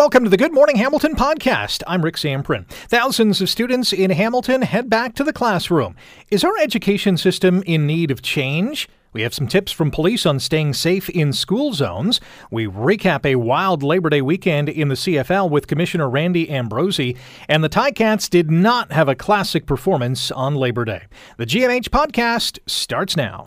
[0.00, 1.82] Welcome to the Good Morning Hamilton podcast.
[1.86, 2.66] I'm Rick Zamperin.
[2.66, 5.94] Thousands of students in Hamilton head back to the classroom.
[6.30, 8.88] Is our education system in need of change?
[9.12, 12.20] We have some tips from police on staying safe in school zones.
[12.48, 17.16] We recap a wild Labor Day weekend in the CFL with Commissioner Randy Ambrosie.
[17.48, 21.02] And the Ticats did not have a classic performance on Labor Day.
[21.38, 23.42] The GMH podcast starts now.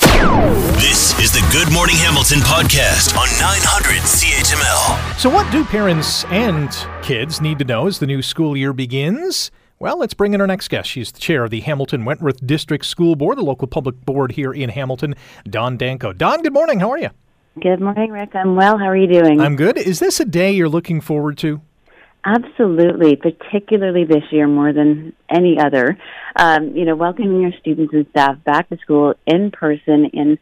[0.82, 5.18] This is the Good Morning Hamilton podcast on 900 CHML.
[5.18, 6.70] So, what do parents and
[7.04, 9.50] kids need to know as the new school year begins?
[9.79, 10.89] Well, let's bring in our next guest.
[10.89, 14.54] She's the chair of the Hamilton Wentworth District School Board, the local public board here
[14.54, 15.15] in Hamilton,
[15.49, 16.13] Dawn Danko.
[16.13, 16.79] Dawn, good morning.
[16.79, 17.09] How are you?
[17.61, 18.36] Good morning, Rick.
[18.36, 18.77] I'm well.
[18.77, 19.41] How are you doing?
[19.41, 19.77] I'm good.
[19.77, 21.61] Is this a day you're looking forward to?
[22.25, 25.97] Absolutely, particularly this year more than any other.
[26.37, 30.39] Um, you know, welcoming your students and staff back to school in person in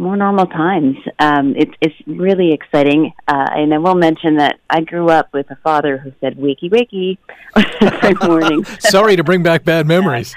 [0.00, 0.96] more normal times.
[1.18, 5.50] Um, it's it's really exciting, uh, and I will mention that I grew up with
[5.50, 7.18] a father who said "wakey wakey"
[7.80, 8.64] every morning.
[8.80, 10.34] Sorry to bring back bad memories.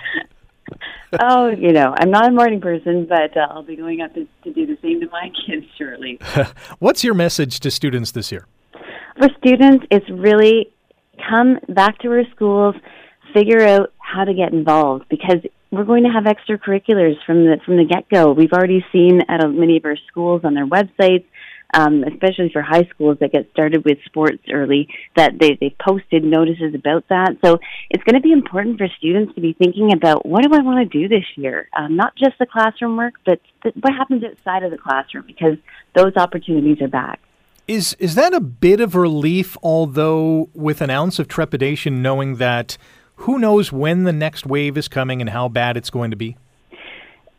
[1.20, 4.28] oh, you know, I'm not a morning person, but uh, I'll be going up to,
[4.44, 6.20] to do the same to my kids shortly.
[6.80, 8.46] What's your message to students this year?
[9.18, 10.72] For students, it's really
[11.30, 12.76] come back to our schools,
[13.34, 15.40] figure out how to get involved because
[15.74, 18.32] we're going to have extracurriculars from the from the get go.
[18.32, 21.26] We've already seen at a, many of our schools on their websites,
[21.74, 26.24] um, especially for high schools that get started with sports early, that they they posted
[26.24, 27.38] notices about that.
[27.44, 27.58] So
[27.90, 30.92] it's going to be important for students to be thinking about what do I want
[30.92, 34.62] to do this year, um, not just the classroom work, but th- what happens outside
[34.62, 35.58] of the classroom because
[35.96, 37.20] those opportunities are back.
[37.68, 42.78] Is is that a bit of relief, although with an ounce of trepidation, knowing that
[43.16, 46.38] who knows when the next wave is coming and how bad it's going to be?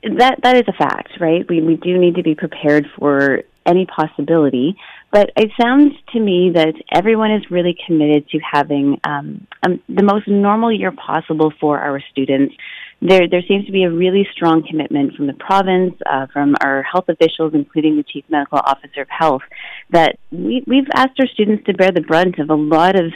[0.02, 1.48] That that is a fact, right?
[1.48, 4.76] We we do need to be prepared for any possibility.
[5.10, 10.02] But it sounds to me that everyone is really committed to having um, um, the
[10.02, 12.54] most normal year possible for our students.
[13.00, 16.82] There, there seems to be a really strong commitment from the province, uh, from our
[16.82, 19.42] health officials, including the chief medical officer of health,
[19.90, 23.12] that we, we've asked our students to bear the brunt of a lot of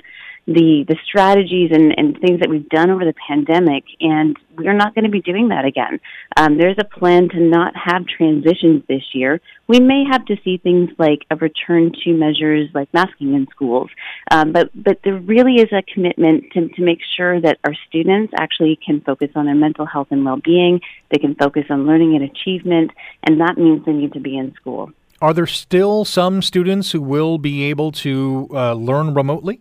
[0.49, 4.95] the the strategies and, and things that we've done over the pandemic, and we're not
[4.95, 6.01] going to be doing that again.
[6.37, 9.43] Um, there's a plan to not have transitions this year.
[9.67, 13.91] We may have to see things like a return to measures like masking in schools,
[14.31, 18.33] um, but but there really is a commitment to, to make sure that our students
[18.39, 20.81] actually can focus on their mental health and well-being.
[21.11, 22.93] They can focus on learning and achievement,
[23.23, 24.93] and that means they need to be in school.
[25.21, 29.61] Are there still some students who will be able to uh, learn remotely?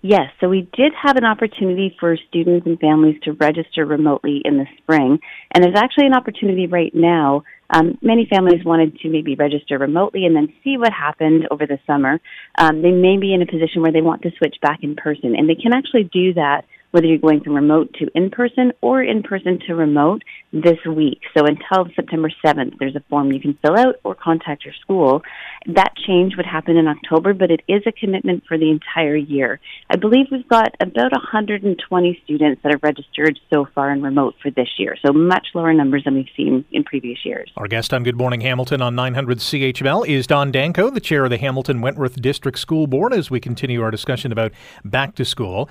[0.00, 4.56] Yes, so we did have an opportunity for students and families to register remotely in
[4.56, 5.18] the spring,
[5.52, 7.42] and there's actually an opportunity right now.
[7.70, 11.78] Um, many families wanted to maybe register remotely and then see what happened over the
[11.86, 12.20] summer.
[12.56, 15.34] Um, they may be in a position where they want to switch back in person,
[15.36, 19.02] and they can actually do that whether you're going from remote to in person or
[19.02, 20.22] in person to remote
[20.52, 21.20] this week.
[21.36, 25.22] So until September 7th, there's a form you can fill out or contact your school.
[25.66, 29.60] That change would happen in October, but it is a commitment for the entire year.
[29.90, 34.50] I believe we've got about 120 students that have registered so far in remote for
[34.50, 37.50] this year, so much lower numbers than we've seen in previous years.
[37.56, 41.30] Our guest on Good Morning Hamilton on 900 CHML is Dawn Danko, the chair of
[41.30, 44.52] the Hamilton Wentworth District School Board, as we continue our discussion about
[44.84, 45.68] back to school.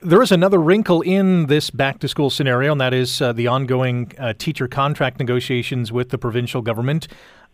[0.00, 3.48] There is another wrinkle in this back to school scenario, and that is uh, the
[3.48, 7.08] ongoing uh, teacher contract negotiations with the provincial government.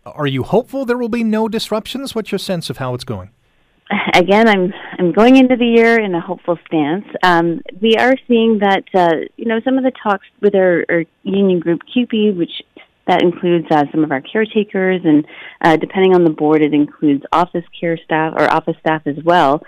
[0.05, 2.15] Are you hopeful there will be no disruptions?
[2.15, 3.31] What's your sense of how it's going?
[4.13, 7.05] Again, I'm I'm going into the year in a hopeful stance.
[7.23, 11.05] Um, we are seeing that uh, you know some of the talks with our, our
[11.23, 12.61] union group CUPE, which
[13.07, 15.25] that includes uh, some of our caretakers, and
[15.61, 19.63] uh, depending on the board, it includes office care staff or office staff as well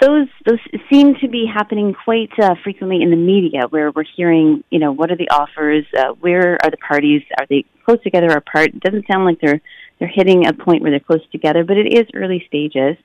[0.00, 0.58] those those
[0.90, 4.90] seem to be happening quite uh, frequently in the media, where we're hearing, you know,
[4.90, 5.84] what are the offers?
[5.96, 7.22] Uh, where are the parties?
[7.38, 8.68] Are they close together or apart?
[8.68, 9.60] It doesn't sound like they're
[9.98, 12.96] they're hitting a point where they're close together, but it is early stages.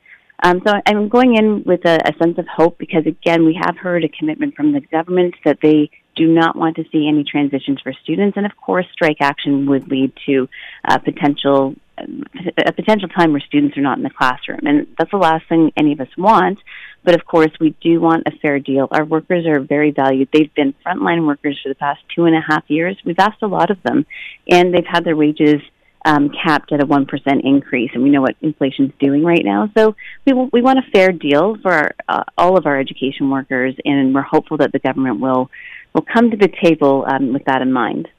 [0.43, 3.77] Um, so I'm going in with a, a sense of hope because, again, we have
[3.77, 7.79] heard a commitment from the government that they do not want to see any transitions
[7.81, 10.47] for students, and of course, strike action would lead to
[10.87, 14.59] uh, potential a potential time where students are not in the classroom.
[14.63, 16.59] And that's the last thing any of us want.
[17.05, 18.87] But of course, we do want a fair deal.
[18.91, 20.29] Our workers are very valued.
[20.33, 22.97] They've been frontline workers for the past two and a half years.
[23.05, 24.05] We've asked a lot of them,
[24.49, 25.61] and they've had their wages
[26.05, 27.07] um, capped at a 1%
[27.43, 29.69] increase, and we know what inflation's doing right now.
[29.75, 29.95] So
[30.25, 33.75] we, w- we want a fair deal for our, uh, all of our education workers,
[33.83, 35.49] and we're hopeful that the government will,
[35.95, 38.09] will come to the table um, with that in mind.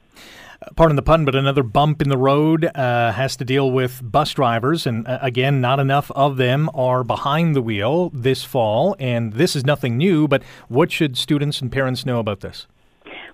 [0.75, 4.33] pardon the pun, but another bump in the road uh, has to deal with bus
[4.33, 4.87] drivers.
[4.87, 8.95] And uh, again, not enough of them are behind the wheel this fall.
[8.99, 12.65] And this is nothing new, but what should students and parents know about this?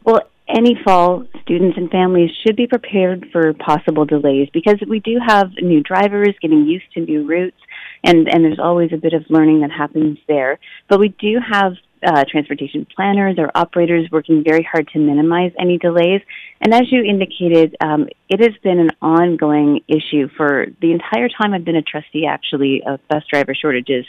[0.04, 5.18] Well, any fall, students and families should be prepared for possible delays because we do
[5.25, 7.57] have new drivers getting used to new routes,
[8.04, 10.60] and, and there's always a bit of learning that happens there.
[10.90, 11.74] But we do have
[12.06, 16.22] uh, transportation planners or operators working very hard to minimize any delays.
[16.62, 21.54] And as you indicated, um, it has been an ongoing issue for the entire time
[21.54, 24.06] I've been a trustee, actually, of bus driver shortages.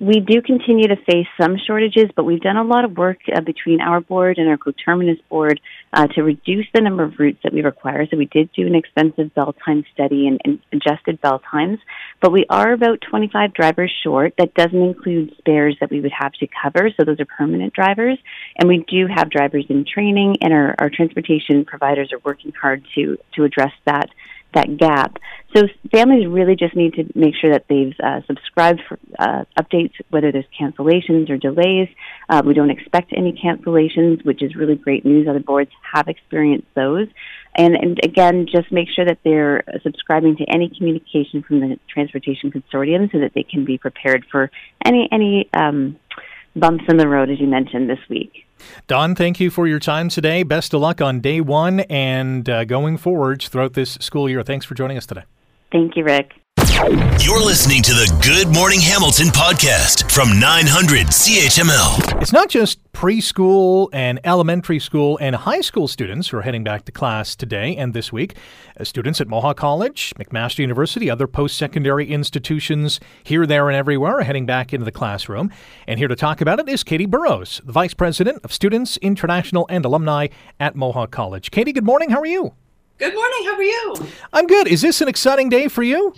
[0.00, 3.40] We do continue to face some shortages, but we've done a lot of work uh,
[3.40, 5.60] between our board and our coterminous board
[5.92, 8.06] uh, to reduce the number of routes that we require.
[8.08, 11.80] So we did do an expensive bell time study and, and adjusted bell times,
[12.22, 14.34] but we are about 25 drivers short.
[14.38, 16.90] That doesn't include spares that we would have to cover.
[16.96, 18.18] So those are permanent drivers.
[18.56, 22.86] And we do have drivers in training, and our, our transportation providers are working hard
[22.94, 24.10] to, to address that
[24.54, 25.18] that gap.
[25.54, 29.92] So families really just need to make sure that they've uh, subscribed for uh, updates,
[30.10, 31.88] whether there's cancellations or delays.
[32.28, 35.26] Uh, we don't expect any cancellations, which is really great news.
[35.28, 37.08] Other boards have experienced those.
[37.56, 42.52] And, and again, just make sure that they're subscribing to any communication from the Transportation
[42.52, 44.50] Consortium so that they can be prepared for
[44.84, 45.98] any any um,
[46.54, 48.47] bumps in the road, as you mentioned this week.
[48.86, 50.42] Dawn, thank you for your time today.
[50.42, 54.42] Best of luck on day one and uh, going forwards throughout this school year.
[54.42, 55.24] Thanks for joining us today.
[55.70, 56.32] Thank you, Rick.
[56.78, 62.22] You're listening to the Good Morning Hamilton podcast from 900 CHML.
[62.22, 66.84] It's not just preschool and elementary school and high school students who are heading back
[66.84, 68.36] to class today and this week.
[68.78, 74.20] Uh, students at Mohawk College, McMaster University, other post secondary institutions here, there, and everywhere
[74.20, 75.50] are heading back into the classroom.
[75.88, 79.66] And here to talk about it is Katie Burrows, the Vice President of Students, International,
[79.68, 80.28] and Alumni
[80.60, 81.50] at Mohawk College.
[81.50, 82.10] Katie, good morning.
[82.10, 82.54] How are you?
[82.98, 83.44] Good morning.
[83.44, 83.94] How are you?
[84.32, 84.68] I'm good.
[84.68, 86.14] Is this an exciting day for you?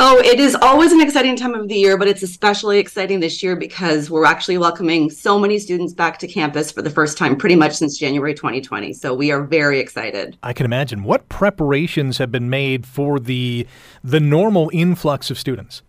[0.00, 3.42] Oh, it is always an exciting time of the year, but it's especially exciting this
[3.42, 7.36] year because we're actually welcoming so many students back to campus for the first time
[7.36, 8.92] pretty much since January 2020.
[8.92, 10.36] So we are very excited.
[10.42, 11.04] I can imagine.
[11.04, 13.66] What preparations have been made for the
[14.02, 15.82] the normal influx of students?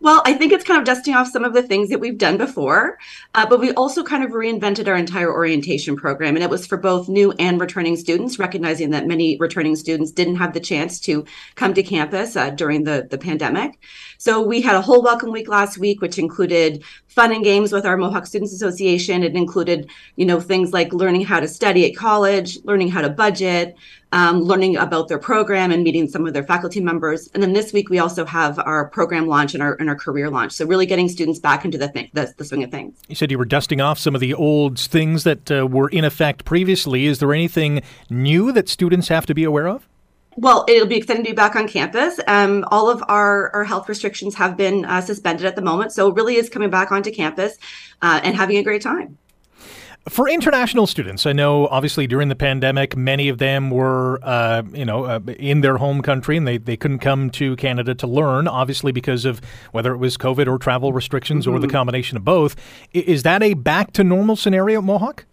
[0.00, 2.36] Well, I think it's kind of dusting off some of the things that we've done
[2.36, 2.98] before,
[3.34, 6.36] uh, but we also kind of reinvented our entire orientation program.
[6.36, 10.36] And it was for both new and returning students, recognizing that many returning students didn't
[10.36, 11.24] have the chance to
[11.56, 13.80] come to campus uh, during the, the pandemic.
[14.18, 17.84] So we had a whole welcome week last week, which included fun and games with
[17.84, 19.24] our Mohawk Students Association.
[19.24, 23.10] It included, you know, things like learning how to study at college, learning how to
[23.10, 23.74] budget,
[24.12, 27.28] um, learning about their program and meeting some of their faculty members.
[27.34, 30.30] And then this week we also have our program launch and our and our career
[30.30, 30.52] launch.
[30.52, 32.98] So really getting students back into the thing, the, the swing of things.
[33.08, 36.04] You said you were dusting off some of the old things that uh, were in
[36.04, 37.06] effect previously.
[37.06, 39.86] Is there anything new that students have to be aware of?
[40.36, 42.20] Well, it'll be exciting to be back on campus.
[42.28, 45.90] Um, all of our, our health restrictions have been uh, suspended at the moment.
[45.90, 47.58] So, it really is coming back onto campus
[48.02, 49.18] uh, and having a great time.
[50.08, 54.84] For international students, I know obviously during the pandemic, many of them were, uh, you
[54.84, 58.48] know, uh, in their home country and they, they couldn't come to Canada to learn,
[58.48, 59.40] obviously because of
[59.72, 61.56] whether it was COVID or travel restrictions mm-hmm.
[61.56, 61.76] or the mm-hmm.
[61.76, 62.56] combination of both.
[62.92, 65.26] Is that a back to normal scenario at Mohawk?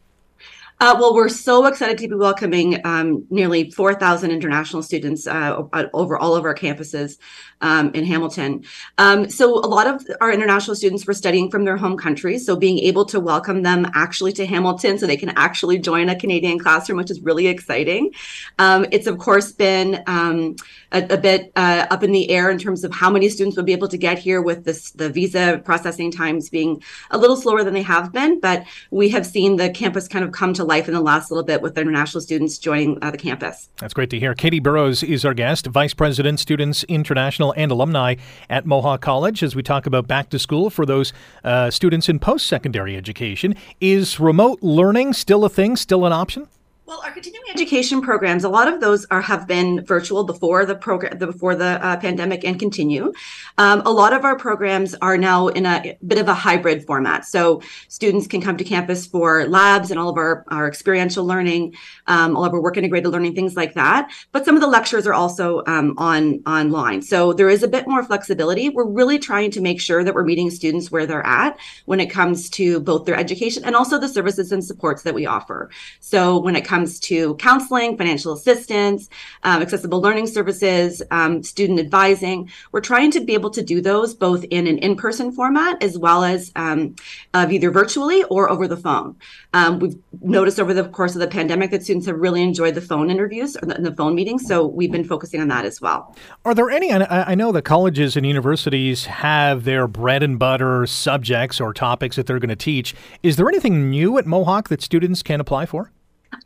[0.82, 5.64] Uh, well, we're so excited to be welcoming um, nearly 4,000 international students uh,
[5.94, 7.18] over all of our campuses
[7.62, 8.64] um, in Hamilton.
[8.98, 12.46] Um, so, a lot of our international students were studying from their home countries.
[12.46, 16.16] So, being able to welcome them actually to Hamilton so they can actually join a
[16.16, 18.12] Canadian classroom, which is really exciting.
[18.60, 20.58] Um, it's, of course, been um,
[20.92, 23.66] a, a, bit uh, up in the air in terms of how many students would
[23.66, 27.64] be able to get here with this, the visa processing times being a little slower
[27.64, 28.42] than they have been.
[28.42, 31.44] But we have seen the campus kind of come to life in the last little
[31.44, 33.70] bit with international students joining uh, the campus.
[33.78, 34.34] That's great to hear.
[34.34, 38.16] Katie Burrows is our guest, Vice President, Students International and Alumni
[38.50, 42.20] at Mohawk College, as we talk about back to school for those uh, students in
[42.20, 43.56] post secondary education.
[43.80, 46.48] Is remote learning still a thing, still an option?
[46.88, 50.76] Well, our continuing education programs, a lot of those are have been virtual before the
[50.76, 53.12] program, before the uh, pandemic, and continue.
[53.58, 57.26] Um, a lot of our programs are now in a bit of a hybrid format,
[57.26, 61.74] so students can come to campus for labs and all of our our experiential learning,
[62.06, 64.12] um, all of our work integrated learning, things like that.
[64.32, 67.88] But some of the lectures are also um, on online, so there is a bit
[67.88, 68.70] more flexibility.
[68.70, 72.12] We're really trying to make sure that we're meeting students where they're at when it
[72.12, 75.72] comes to both their education and also the services and supports that we offer.
[76.00, 79.08] So when it comes comes to counseling, financial assistance,
[79.44, 82.52] um, accessible learning services, um, student advising.
[82.74, 85.98] We're trying to be able to do those both in an in person format as
[85.98, 86.96] well as um,
[87.34, 89.16] of either virtually or over the phone.
[89.54, 92.82] Um, we've noticed over the course of the pandemic that students have really enjoyed the
[92.82, 96.14] phone interviews or the, the phone meetings, so we've been focusing on that as well.
[96.44, 96.92] Are there any?
[96.92, 102.26] I know that colleges and universities have their bread and butter subjects or topics that
[102.26, 102.94] they're going to teach.
[103.24, 105.94] Is there anything new at Mohawk that students can apply for?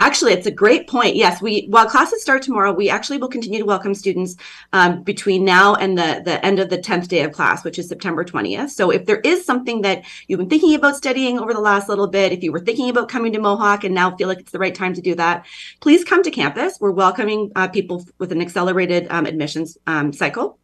[0.02, 1.18] Actually, it's a great point.
[1.18, 4.38] Yes, we while classes start tomorrow, we actually will continue to welcome students
[4.72, 7.90] um, between now and the the end of the tenth day of class, which is
[7.90, 8.72] September twentieth.
[8.72, 12.08] So, if there is something that you've been thinking about studying over the last little
[12.08, 14.60] bit, if you were thinking about coming to Mohawk and now feel like it's the
[14.60, 15.46] right time to do that,
[15.82, 16.80] please come to campus.
[16.80, 20.60] We're welcoming uh, people with an accelerated um, admissions um, cycle.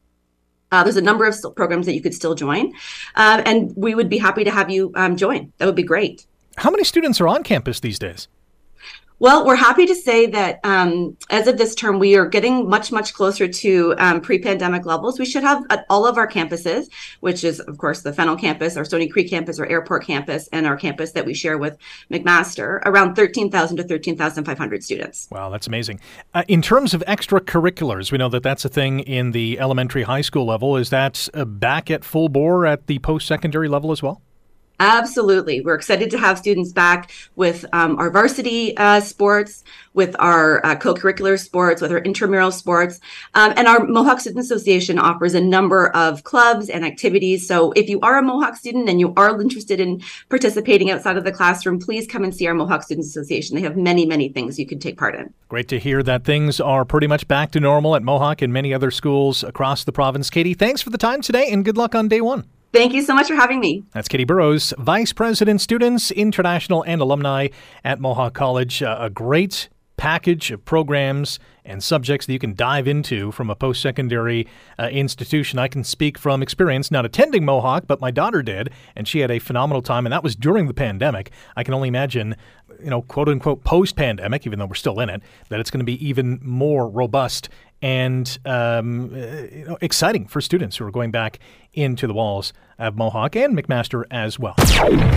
[0.72, 2.74] Uh, there's a number of programs that you could still join,
[3.16, 5.52] uh, and we would be happy to have you um, join.
[5.58, 6.26] That would be great.
[6.56, 8.30] How many students are on campus these days?
[9.18, 12.92] Well, we're happy to say that um, as of this term, we are getting much,
[12.92, 15.18] much closer to um, pre pandemic levels.
[15.18, 16.90] We should have at all of our campuses,
[17.22, 20.66] which is, of course, the Fennell campus, our Stoney Creek campus, our airport campus, and
[20.66, 21.78] our campus that we share with
[22.12, 25.30] McMaster, around 13,000 to 13,500 students.
[25.32, 26.02] Wow, that's amazing.
[26.34, 30.22] Uh, in terms of extracurriculars, we know that that's a thing in the elementary high
[30.22, 30.76] school level.
[30.76, 34.22] Is that uh, back at full bore at the post secondary level as well?
[34.80, 35.62] Absolutely.
[35.62, 39.64] We're excited to have students back with um, our varsity uh, sports,
[39.94, 43.00] with our uh, co curricular sports, with our intramural sports.
[43.34, 47.48] Um, and our Mohawk Student Association offers a number of clubs and activities.
[47.48, 51.24] So if you are a Mohawk student and you are interested in participating outside of
[51.24, 53.56] the classroom, please come and see our Mohawk Student Association.
[53.56, 55.34] They have many, many things you can take part in.
[55.48, 58.74] Great to hear that things are pretty much back to normal at Mohawk and many
[58.74, 60.30] other schools across the province.
[60.30, 62.46] Katie, thanks for the time today and good luck on day one.
[62.76, 63.86] Thank you so much for having me.
[63.94, 67.48] That's Katie Burrows, Vice President, Students, International, and Alumni
[67.86, 68.84] at Mohawk College.
[68.84, 73.56] Uh, a great package of programs and subjects that you can dive into from a
[73.56, 74.46] post secondary
[74.78, 75.58] uh, institution.
[75.58, 79.32] I can speak from experience, not attending Mohawk, but my daughter did, and she had
[79.32, 81.32] a phenomenal time, and that was during the pandemic.
[81.56, 82.36] I can only imagine,
[82.84, 85.80] you know, quote unquote, post pandemic, even though we're still in it, that it's going
[85.80, 87.48] to be even more robust
[87.82, 91.40] and um, you know, exciting for students who are going back
[91.74, 94.56] into the walls of Mohawk and McMaster as well.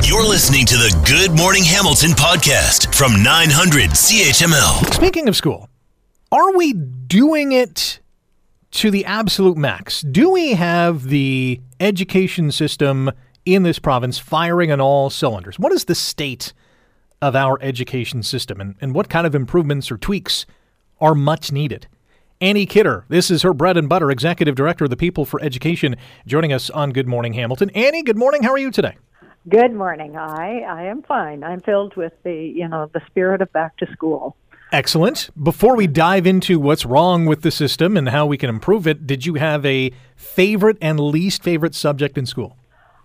[0.05, 4.93] You're listening to the Good Morning Hamilton podcast from 900 CHML.
[4.95, 5.69] Speaking of school,
[6.31, 8.01] are we doing it
[8.73, 10.03] to the absolute max?
[10.03, 13.11] Do we have the education system
[13.45, 15.59] in this province firing on all cylinders?
[15.59, 16.53] What is the state
[17.21, 20.47] of our education system and, and what kind of improvements or tweaks
[21.01, 21.87] are much needed?
[22.41, 23.05] Annie Kidder.
[23.09, 26.71] This is her bread and butter, Executive Director of the People for Education, joining us
[26.71, 27.71] on Good Morning Hamilton.
[27.71, 28.45] Annie, good morning.
[28.45, 28.97] How are you today?
[29.49, 30.17] Good morning.
[30.17, 31.43] I I am fine.
[31.43, 34.37] I'm filled with the you know the spirit of back to school.
[34.71, 35.31] Excellent.
[35.43, 39.07] Before we dive into what's wrong with the system and how we can improve it,
[39.07, 42.59] did you have a favorite and least favorite subject in school?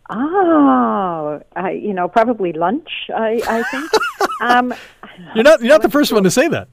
[0.09, 2.89] Oh, I, you know, probably lunch.
[3.15, 3.91] I, I think.
[4.41, 4.73] um,
[5.33, 5.61] you're not.
[5.61, 6.67] You're not the first one to say that.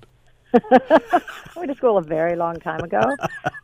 [0.72, 1.20] I
[1.56, 3.00] went to school a very long time ago.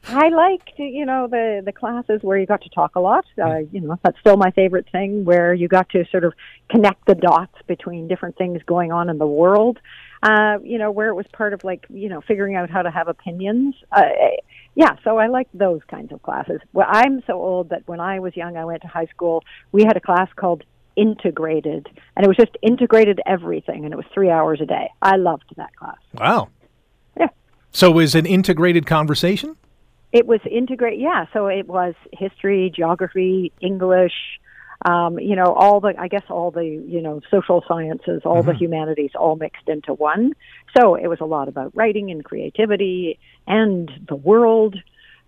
[0.09, 3.25] I liked, you know, the the classes where you got to talk a lot.
[3.43, 6.33] Uh, you know, that's still my favorite thing, where you got to sort of
[6.71, 9.78] connect the dots between different things going on in the world.
[10.23, 12.90] Uh, you know, where it was part of like, you know, figuring out how to
[12.90, 13.75] have opinions.
[13.93, 14.02] Uh,
[14.75, 16.61] yeah, so I like those kinds of classes.
[16.73, 19.45] Well, I'm so old that when I was young, I went to high school.
[19.73, 20.64] We had a class called
[20.97, 25.16] integrated and it was just integrated everything and it was three hours a day i
[25.16, 26.49] loved that class wow
[27.73, 29.56] So was an integrated conversation?
[30.12, 30.99] It was integrate.
[30.99, 31.26] Yeah.
[31.32, 34.14] So it was history, geography, English.
[34.85, 38.50] Um, you know, all the, I guess, all the, you know, social sciences, all mm-hmm.
[38.50, 40.32] the humanities, all mixed into one.
[40.76, 44.76] So it was a lot about writing and creativity and the world.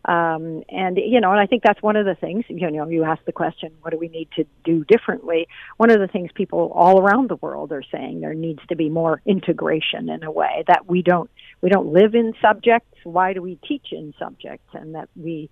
[0.04, 2.44] Um, and you know, and I think that's one of the things.
[2.48, 5.48] You know, you ask the question, what do we need to do differently?
[5.76, 8.88] One of the things people all around the world are saying there needs to be
[8.88, 12.96] more integration in a way that we don't we don't live in subjects.
[13.04, 14.68] Why do we teach in subjects?
[14.72, 15.50] And that we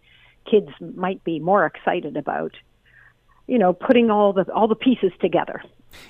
[0.50, 2.52] kids might be more excited about
[3.46, 5.62] you know putting all the all the pieces together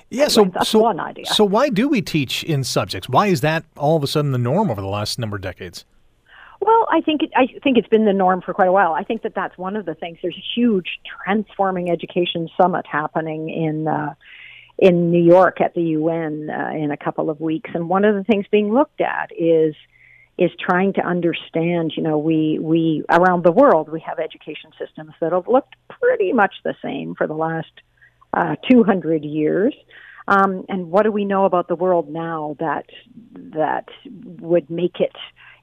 [0.09, 3.41] yeah so that's so, one idea so why do we teach in subjects why is
[3.41, 5.85] that all of a sudden the norm over the last number of decades
[6.67, 8.91] well, I think it, I think it's been the norm for quite a while.
[8.91, 10.17] I think that that's one of the things.
[10.21, 14.15] There's a huge transforming education summit happening in uh,
[14.77, 18.15] in New York at the UN uh, in a couple of weeks, and one of
[18.15, 19.75] the things being looked at is
[20.37, 21.93] is trying to understand.
[21.95, 26.33] You know, we we around the world we have education systems that have looked pretty
[26.33, 27.71] much the same for the last
[28.33, 29.73] uh, 200 years.
[30.27, 32.87] Um, and what do we know about the world now that
[33.55, 33.87] that
[34.41, 35.15] would make it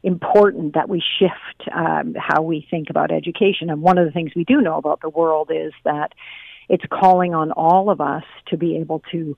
[0.04, 3.70] important that we shift um, how we think about education?
[3.70, 6.12] And one of the things we do know about the world is that
[6.68, 9.36] it's calling on all of us to be able to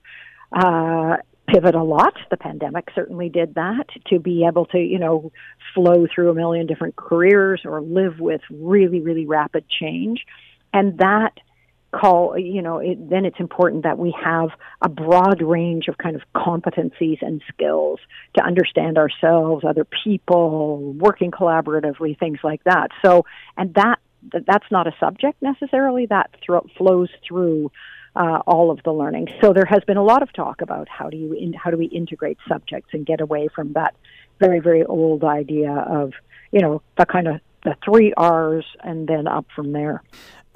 [0.51, 2.13] uh, pivot a lot.
[2.29, 5.31] The pandemic certainly did that to be able to, you know,
[5.73, 10.25] flow through a million different careers or live with really, really rapid change.
[10.73, 11.33] And that
[11.91, 14.49] call, you know, it, then it's important that we have
[14.81, 17.99] a broad range of kind of competencies and skills
[18.35, 22.89] to understand ourselves, other people, working collaboratively, things like that.
[23.03, 23.25] So,
[23.55, 23.99] and that
[24.47, 27.71] that's not a subject necessarily that thro- flows through
[28.15, 29.27] uh, all of the learning.
[29.41, 31.77] So there has been a lot of talk about how do you in, how do
[31.77, 33.95] we integrate subjects and get away from that
[34.39, 36.13] very very old idea of
[36.51, 40.01] you know the kind of the three R's and then up from there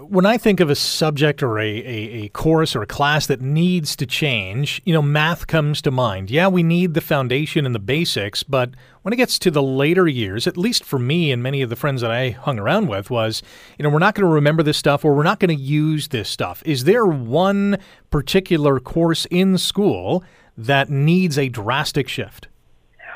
[0.09, 3.41] when I think of a subject or a, a, a, course or a class that
[3.41, 6.31] needs to change, you know, math comes to mind.
[6.31, 10.07] Yeah, we need the foundation and the basics, but when it gets to the later
[10.07, 13.09] years, at least for me and many of the friends that I hung around with,
[13.09, 13.43] was,
[13.77, 16.07] you know, we're not going to remember this stuff or we're not going to use
[16.09, 16.63] this stuff.
[16.65, 17.77] Is there one
[18.09, 20.23] particular course in school
[20.57, 22.47] that needs a drastic shift?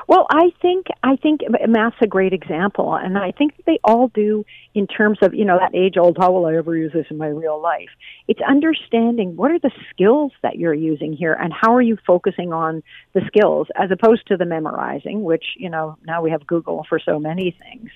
[0.07, 4.45] Well, I think I think math's a great example, and I think they all do
[4.75, 7.17] in terms of you know that age old how will I ever use this in
[7.17, 7.89] my real life?
[8.27, 12.53] It's understanding what are the skills that you're using here, and how are you focusing
[12.53, 12.83] on
[13.13, 16.99] the skills as opposed to the memorizing, which you know now we have Google for
[16.99, 17.89] so many things,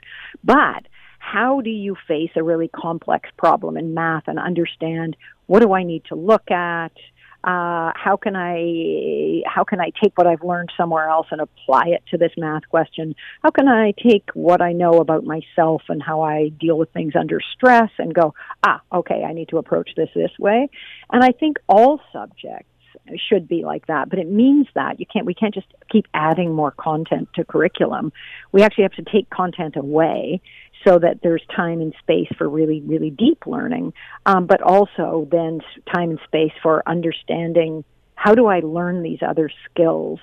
[0.44, 0.88] but
[1.20, 5.84] how do you face a really complex problem in math and understand what do I
[5.84, 6.94] need to look at?
[7.43, 11.88] Uh, how can I how can I take what I've learned somewhere else and apply
[11.88, 13.15] it to this math question?
[13.41, 17.13] How can I take what I know about myself and how I deal with things
[17.17, 18.34] under stress and go,
[18.65, 20.69] ah, okay, I need to approach this this way.
[21.13, 22.67] And I think all subjects
[23.29, 26.53] should be like that but it means that you can't we can't just keep adding
[26.53, 28.12] more content to curriculum
[28.51, 30.41] we actually have to take content away
[30.86, 33.94] so that there's time and space for really, really deep learning,
[34.26, 35.62] um, but also then
[35.94, 37.84] time and space for understanding
[38.16, 40.20] how do I learn these other skills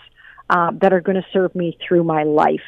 [0.50, 2.60] uh, that are going to serve me through my life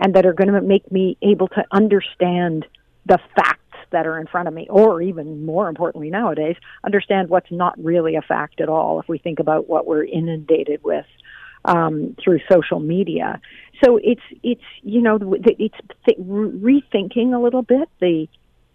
[0.00, 2.66] and that are going to make me able to understand
[3.06, 3.60] the facts
[3.90, 8.16] that are in front of me, or even more importantly nowadays, understand what's not really
[8.16, 11.06] a fact at all if we think about what we're inundated with
[11.64, 13.40] um, through social media.
[13.82, 18.28] So it's it's you know it's th- rethinking a little bit the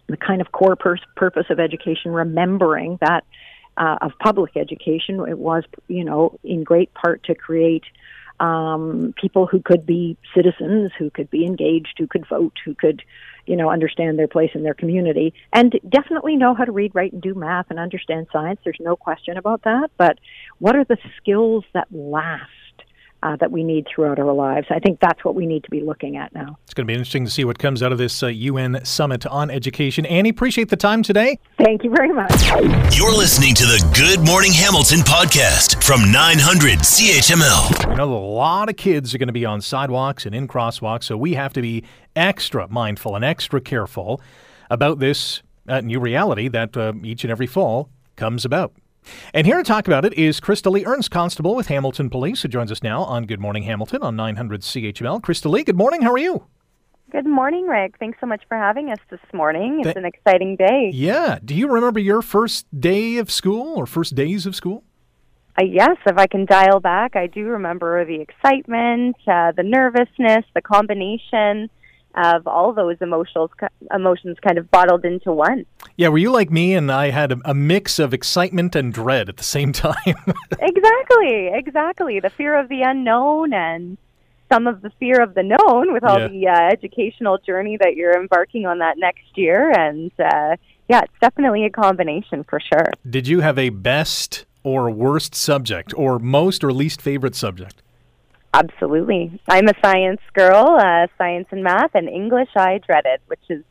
[0.08, 3.24] the kind of core pur- purpose of education, remembering that
[3.76, 7.84] uh, of public education, it was you know in great part to create
[8.40, 13.02] um, people who could be citizens, who could be engaged, who could vote, who could,
[13.46, 17.12] you know, understand their place in their community, and definitely know how to read, write,
[17.12, 18.58] and do math and understand science.
[18.64, 19.90] There's no question about that.
[19.98, 20.18] But
[20.58, 22.50] what are the skills that last?
[23.22, 24.66] Uh, that we need throughout our lives.
[24.70, 26.58] I think that's what we need to be looking at now.
[26.64, 29.26] It's going to be interesting to see what comes out of this uh, UN summit
[29.26, 30.06] on education.
[30.06, 31.38] Annie, appreciate the time today.
[31.58, 32.32] Thank you very much.
[32.96, 37.90] You're listening to the Good Morning Hamilton podcast from 900 CHML.
[37.90, 41.04] You know, a lot of kids are going to be on sidewalks and in crosswalks,
[41.04, 41.84] so we have to be
[42.16, 44.20] extra mindful and extra careful
[44.70, 48.72] about this uh, new reality that uh, each and every fall comes about.
[49.32, 52.48] And here to talk about it is Krista Lee Ernst, Constable with Hamilton Police, who
[52.48, 55.20] joins us now on Good Morning Hamilton on 900 CHML.
[55.20, 56.02] Krista Lee, good morning.
[56.02, 56.46] How are you?
[57.10, 57.96] Good morning, Rick.
[57.98, 59.80] Thanks so much for having us this morning.
[59.80, 60.90] It's Th- an exciting day.
[60.92, 61.38] Yeah.
[61.44, 64.84] Do you remember your first day of school or first days of school?
[65.60, 70.44] Uh, yes, if I can dial back, I do remember the excitement, uh, the nervousness,
[70.54, 71.68] the combination
[72.14, 73.50] of all those emotions
[73.94, 75.64] emotions kind of bottled into one.
[75.96, 79.28] Yeah, were you like me and I had a, a mix of excitement and dread
[79.28, 79.94] at the same time?
[80.58, 82.20] exactly, exactly.
[82.20, 83.96] The fear of the unknown and
[84.52, 86.28] some of the fear of the known with all yeah.
[86.28, 90.56] the uh, educational journey that you're embarking on that next year and uh,
[90.88, 92.90] yeah, it's definitely a combination for sure.
[93.08, 97.80] Did you have a best or worst subject or most or least favorite subject?
[98.52, 99.40] Absolutely.
[99.48, 103.62] I'm a science girl, uh, science and math, and English I dreaded, which is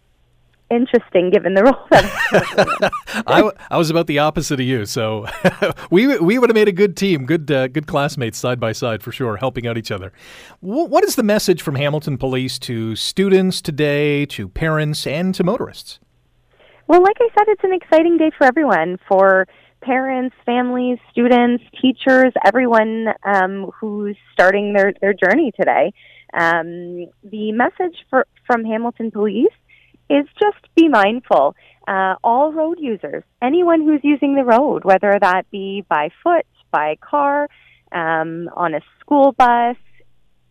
[0.70, 2.92] interesting given the role that
[3.28, 4.86] I, I was about the opposite of you.
[4.86, 5.26] So
[5.92, 9.04] we, we would have made a good team, good, uh, good classmates side by side
[9.04, 10.14] for sure, helping out each other.
[10.62, 15.44] W- what is the message from Hamilton Police to students today, to parents, and to
[15.44, 16.00] motorists?
[16.88, 18.98] Well, like I said, it's an exciting day for everyone.
[19.08, 19.48] For
[19.82, 25.94] parents, families, students, teachers, everyone um, who's starting their, their journey today.
[26.34, 29.48] Um, the message for, from Hamilton Police
[30.10, 31.56] is just be mindful.
[31.88, 36.98] Uh, all road users, anyone who's using the road, whether that be by foot, by
[37.02, 37.48] car,
[37.92, 39.76] um, on a school bus,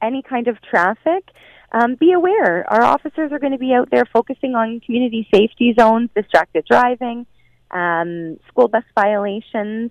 [0.02, 1.24] any kind of traffic,
[1.72, 2.64] um, be aware.
[2.68, 7.26] Our officers are going to be out there focusing on community safety zones, distracted driving,
[7.70, 9.90] um, school bus violations,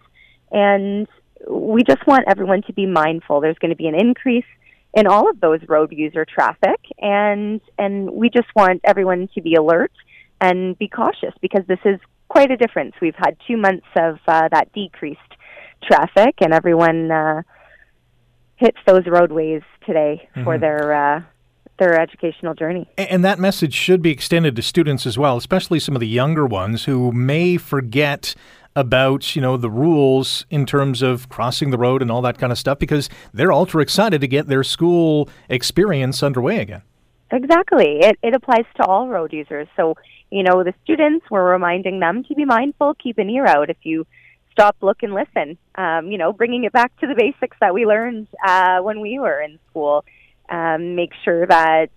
[0.52, 1.08] and
[1.50, 3.42] we just want everyone to be mindful.
[3.42, 4.46] There's going to be an increase
[4.94, 9.56] in all of those road user traffic, and and we just want everyone to be
[9.56, 9.92] alert
[10.40, 12.94] and be cautious because this is quite a difference.
[13.02, 15.20] We've had two months of uh, that decreased
[15.84, 17.42] traffic, and everyone uh,
[18.56, 20.44] hits those roadways today mm-hmm.
[20.44, 21.22] for their uh,
[21.78, 22.90] their educational journey.
[22.98, 26.46] And that message should be extended to students as well, especially some of the younger
[26.46, 28.36] ones who may forget
[28.76, 32.52] about you know the rules in terms of crossing the road and all that kind
[32.52, 36.84] of stuff because they're ultra excited to get their school experience underway again.
[37.32, 38.00] Exactly.
[38.02, 39.68] It it applies to all road users.
[39.76, 39.96] So,
[40.30, 43.78] you know, the students we're reminding them to be mindful, keep an ear out if
[43.82, 44.06] you
[44.52, 45.58] stop, look, and listen.
[45.76, 49.20] Um, you know, bringing it back to the basics that we learned uh, when we
[49.20, 50.06] were in school.
[50.49, 51.88] Um, make sure that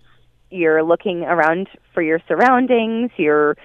[0.49, 3.11] you're looking around for your surroundings.
[3.17, 3.55] You're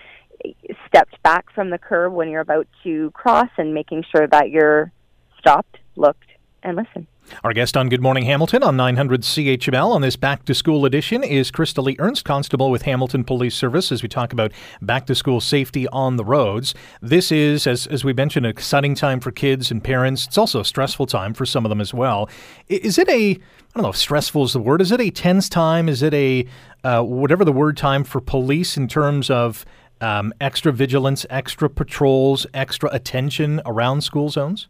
[0.87, 4.93] stepped back from the curb when you're about to cross, and making sure that you're
[5.39, 6.26] stopped, looked,
[6.67, 7.07] and listen.
[7.45, 11.23] Our guest on Good Morning Hamilton on 900 CHML on this back to school edition
[11.23, 14.53] is Krista Lee Ernst, Constable with Hamilton Police Service, as we talk about
[14.83, 16.75] back to school safety on the roads.
[17.01, 20.27] This is, as, as we mentioned, an exciting time for kids and parents.
[20.27, 22.29] It's also a stressful time for some of them as well.
[22.69, 23.39] Is it a, I
[23.75, 25.89] don't know if stressful is the word, is it a tense time?
[25.89, 26.47] Is it a,
[26.85, 29.65] uh, whatever the word time for police in terms of
[30.01, 34.69] um, extra vigilance, extra patrols, extra attention around school zones?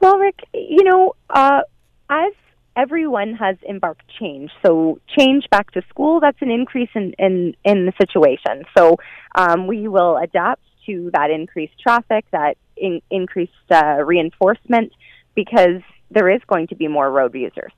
[0.00, 1.62] Well, Rick, you know, uh,
[2.08, 2.32] as
[2.76, 7.86] everyone has embarked change, so change back to school, that's an increase in, in, in
[7.86, 8.64] the situation.
[8.76, 8.96] So
[9.34, 14.92] um, we will adapt to that increased traffic, that in, increased uh, reinforcement,
[15.34, 17.72] because there is going to be more road users.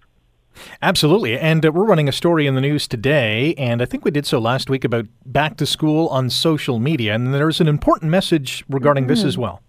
[0.83, 1.39] Absolutely.
[1.39, 4.27] And uh, we're running a story in the news today, and I think we did
[4.27, 7.15] so last week about back to school on social media.
[7.15, 9.15] And there's an important message regarding mm-hmm.
[9.15, 9.63] this as well.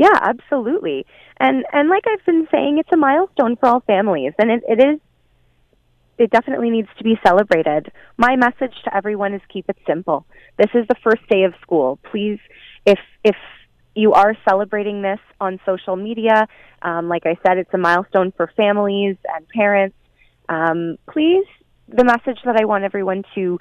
[0.00, 1.04] Yeah, absolutely.
[1.38, 4.80] And and like I've been saying, it's a milestone for all families, and it, it
[4.82, 4.98] is.
[6.16, 7.92] It definitely needs to be celebrated.
[8.16, 10.24] My message to everyone is keep it simple.
[10.56, 11.98] This is the first day of school.
[12.10, 12.38] Please,
[12.86, 13.36] if if
[13.94, 16.48] you are celebrating this on social media,
[16.80, 19.96] um, like I said, it's a milestone for families and parents.
[20.48, 21.44] Um, please,
[21.88, 23.58] the message that I want everyone to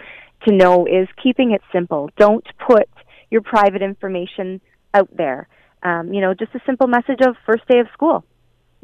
[0.48, 2.10] to know is keeping it simple.
[2.16, 2.88] Don't put
[3.30, 4.62] your private information
[4.94, 5.50] out there
[5.84, 8.24] um, you know, just a simple message of first day of school.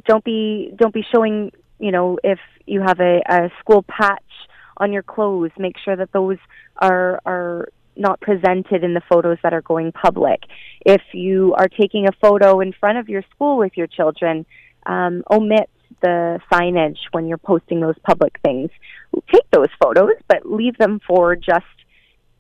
[0.08, 4.22] Don't be don't be showing, you know, if you have a, a school patch
[4.78, 6.38] on your clothes, make sure that those
[6.82, 10.42] are are not presented in the photos that are going public.
[10.86, 14.46] If you are taking a photo in front of your school with your children,
[14.86, 15.70] um, omit
[16.02, 18.70] the signage when you're posting those public things.
[19.32, 21.66] Take those photos, but leave them for just,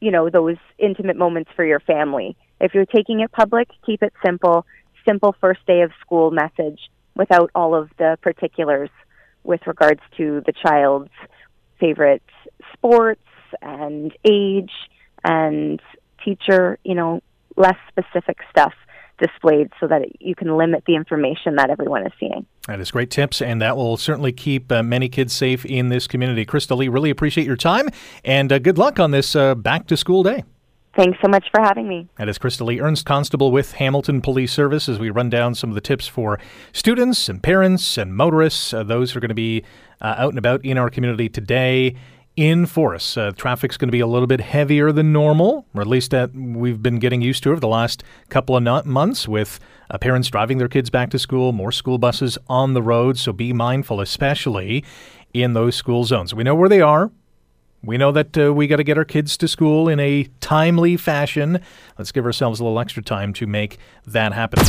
[0.02, 2.36] you know, those intimate moments for your family.
[2.66, 4.66] If you're taking it public, keep it simple.
[5.08, 6.80] Simple first day of school message
[7.16, 8.90] without all of the particulars
[9.44, 11.12] with regards to the child's
[11.80, 12.24] favorite
[12.74, 13.22] sports
[13.62, 14.72] and age
[15.24, 15.80] and
[16.24, 17.22] teacher, you know,
[17.56, 18.74] less specific stuff
[19.20, 22.48] displayed so that you can limit the information that everyone is seeing.
[22.66, 26.08] That is great tips, and that will certainly keep uh, many kids safe in this
[26.08, 26.48] community.
[26.48, 27.90] Krista Lee, really appreciate your time,
[28.24, 30.44] and uh, good luck on this uh, back to school day.
[30.96, 32.08] Thanks so much for having me.
[32.18, 35.70] That is Krista Lee Ernst, Constable with Hamilton Police Service, as we run down some
[35.70, 36.40] of the tips for
[36.72, 39.64] students and parents and motorists, uh, those who are going to be
[40.00, 41.96] uh, out and about in our community today
[42.38, 43.18] in Forres.
[43.18, 46.34] Uh, traffic's going to be a little bit heavier than normal, or at least that
[46.34, 50.60] we've been getting used to over the last couple of months with uh, parents driving
[50.60, 53.18] their kids back to school, more school buses on the road.
[53.18, 54.86] So be mindful, especially
[55.34, 56.34] in those school zones.
[56.34, 57.12] We know where they are.
[57.86, 60.98] We know that uh, we got to get our kids to school in a timely
[60.98, 61.60] fashion.
[62.00, 64.60] Let's give ourselves a little extra time to make that happen.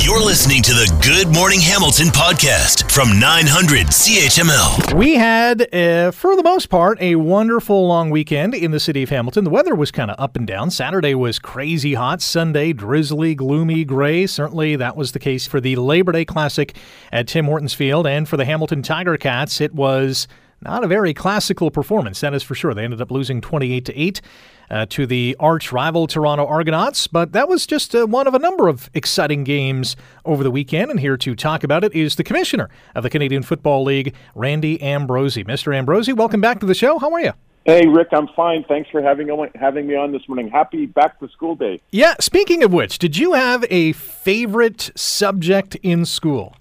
[0.00, 4.94] You're listening to the Good Morning Hamilton podcast from 900 CHML.
[4.94, 9.10] We had, uh, for the most part, a wonderful long weekend in the city of
[9.10, 9.44] Hamilton.
[9.44, 10.72] The weather was kind of up and down.
[10.72, 14.26] Saturday was crazy hot, Sunday, drizzly, gloomy, gray.
[14.26, 16.76] Certainly that was the case for the Labor Day Classic
[17.12, 18.08] at Tim Hortons Field.
[18.08, 20.26] And for the Hamilton Tiger Cats, it was
[20.66, 22.74] not a very classical performance, that is for sure.
[22.74, 24.20] They ended up losing 28 to 8
[24.68, 28.38] uh, to the arch rival Toronto Argonauts, but that was just uh, one of a
[28.38, 30.90] number of exciting games over the weekend.
[30.90, 34.82] And here to talk about it is the commissioner of the Canadian Football League, Randy
[34.82, 35.44] Ambrosie.
[35.44, 35.74] Mr.
[35.74, 36.98] Ambrosie, welcome back to the show.
[36.98, 37.32] How are you?
[37.64, 38.64] Hey, Rick, I'm fine.
[38.68, 40.48] Thanks for having having me on this morning.
[40.48, 41.80] Happy back to school day.
[41.90, 42.14] Yeah.
[42.20, 46.56] Speaking of which, did you have a favorite subject in school?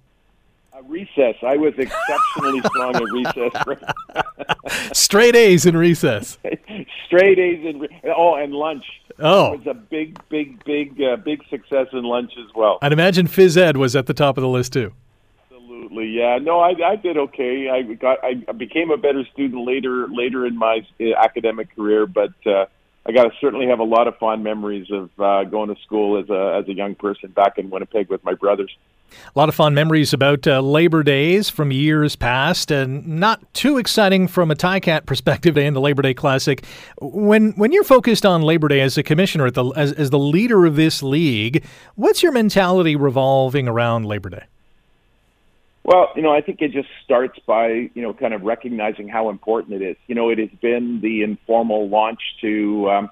[0.88, 1.36] Recess.
[1.42, 4.94] I was exceptionally strong at recess.
[4.98, 6.38] Straight A's in recess.
[7.06, 8.86] Straight A's in re- oh, and lunch.
[9.20, 12.80] Oh, It was a big, big, big, uh, big success in lunch as well.
[12.82, 14.94] I'd imagine phys ed was at the top of the list too.
[15.52, 16.38] Absolutely, yeah.
[16.42, 17.70] No, I, I did okay.
[17.70, 22.34] I got, I became a better student later, later in my uh, academic career, but
[22.46, 22.66] uh,
[23.06, 26.18] I got to certainly have a lot of fond memories of uh, going to school
[26.18, 28.76] as a as a young person back in Winnipeg with my brothers.
[29.12, 33.78] A lot of fond memories about uh, Labor Days from years past, and not too
[33.78, 36.66] exciting from a Cat perspective in the Labor Day Classic.
[37.02, 40.66] When when you're focused on Labor Day as a commissioner, the, as, as the leader
[40.66, 41.64] of this league,
[41.96, 44.44] what's your mentality revolving around Labor Day?
[45.86, 49.30] Well, you know, I think it just starts by, you know, kind of recognizing how
[49.30, 49.98] important it is.
[50.08, 53.10] You know, it has been the informal launch to, um,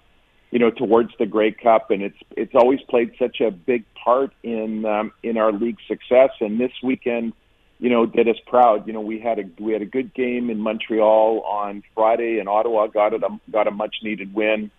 [0.54, 4.32] you know, towards the Grey Cup, and it's it's always played such a big part
[4.44, 6.30] in um, in our league success.
[6.40, 7.34] And this weekend,
[7.80, 8.86] you know, did us proud.
[8.86, 12.48] You know, we had a we had a good game in Montreal on Friday, and
[12.48, 14.70] Ottawa got it a, got a much needed win.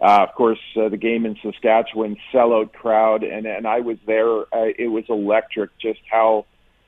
[0.00, 4.40] Uh, of course, uh, the game in Saskatchewan, sellout crowd, and and I was there.
[4.52, 5.70] Uh, it was electric.
[5.78, 6.46] Just how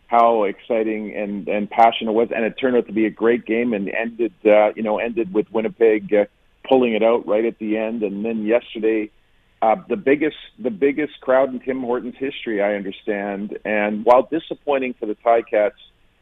[0.09, 3.47] how exciting and and passionate it was, and it turned out to be a great
[3.47, 6.25] game and ended uh, you know ended with Winnipeg uh,
[6.69, 9.11] pulling it out right at the end, and then yesterday.
[9.63, 13.59] Uh, the biggest, the biggest crowd in Tim Hortons history, I understand.
[13.65, 15.71] And while disappointing for the Ticats,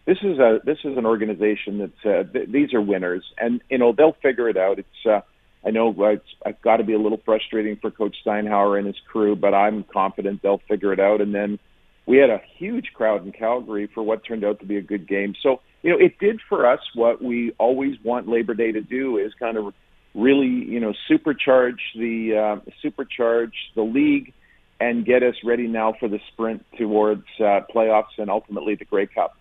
[0.07, 3.79] this is a this is an organization that's uh, th- these are winners, and you
[3.79, 4.79] know they'll figure it out.
[4.79, 5.23] It's uh,
[5.65, 8.97] I know it's, it's got to be a little frustrating for Coach Steinhauer and his
[9.07, 11.21] crew, but I'm confident they'll figure it out.
[11.21, 11.59] And then
[12.07, 15.07] we had a huge crowd in Calgary for what turned out to be a good
[15.07, 15.35] game.
[15.41, 19.19] So, you know, it did for us what we always want Labor Day to do
[19.19, 19.73] is kind of
[20.15, 24.33] really, you know, supercharge the uh, supercharge the league
[24.81, 29.07] and get us ready now for the sprint towards uh, playoffs and ultimately the Grey
[29.07, 29.37] Cup.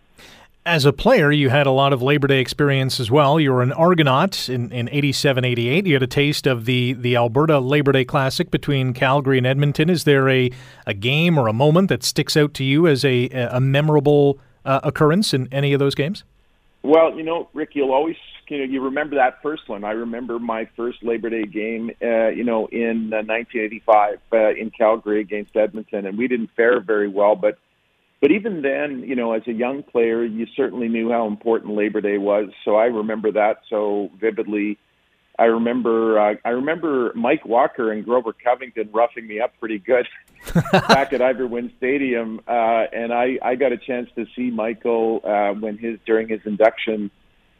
[0.63, 3.39] As a player, you had a lot of Labor Day experience as well.
[3.39, 5.87] You were an Argonaut in, in 87 88.
[5.87, 9.89] You had a taste of the, the Alberta Labor Day Classic between Calgary and Edmonton.
[9.89, 10.51] Is there a,
[10.85, 14.81] a game or a moment that sticks out to you as a, a memorable uh,
[14.83, 16.23] occurrence in any of those games?
[16.83, 18.17] Well, you know, Rick, you'll always,
[18.51, 19.85] you know, you remember that first one.
[19.85, 24.71] I remember my first Labor Day game, uh, you know, in uh, 1985 uh, in
[24.71, 27.57] Calgary against Edmonton, and we didn't fare very well, but
[28.19, 32.01] but even then, you know, as a young player, you certainly knew how important Labor
[32.01, 32.49] Day was.
[32.65, 34.77] So I remember that so vividly.
[35.39, 40.05] I remember uh, I remember Mike Walker and Grover Covington roughing me up pretty good
[40.73, 45.21] back at Ivor Wynne Stadium, uh, and I I got a chance to see Michael
[45.23, 47.11] uh, when his during his induction